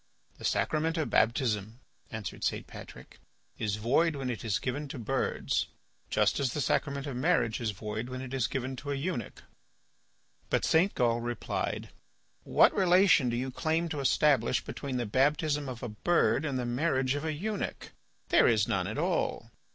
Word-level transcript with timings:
"The 0.39 0.45
sacrament 0.45 0.97
of 0.97 1.11
baptism," 1.11 1.79
answered 2.09 2.43
St. 2.43 2.65
Patrick, 2.65 3.19
"is 3.59 3.75
void 3.75 4.15
when 4.15 4.31
it 4.31 4.43
is 4.43 4.57
given 4.57 4.87
to 4.87 4.97
birds, 4.97 5.67
just 6.09 6.39
as 6.39 6.53
the 6.53 6.59
sacrament 6.59 7.05
of 7.05 7.15
marriage 7.15 7.61
is 7.61 7.69
void 7.69 8.09
when 8.09 8.19
it 8.19 8.33
is 8.33 8.47
given 8.47 8.75
to 8.77 8.89
a 8.89 8.95
eunuch." 8.95 9.43
But 10.49 10.65
St. 10.65 10.95
Gal 10.95 11.19
replied: 11.19 11.89
"What 12.41 12.73
relation 12.73 13.29
do 13.29 13.35
you 13.37 13.51
claim 13.51 13.89
to 13.89 13.99
establish 13.99 14.65
between 14.65 14.97
the 14.97 15.05
baptism 15.05 15.69
of 15.69 15.83
a 15.83 15.89
bird 15.89 16.45
and 16.45 16.57
the 16.57 16.65
marriage 16.65 17.13
of 17.13 17.23
a 17.23 17.33
eunuch? 17.33 17.91
There 18.29 18.47
is 18.47 18.67
none 18.67 18.87
at 18.87 18.97
all. 18.97 19.51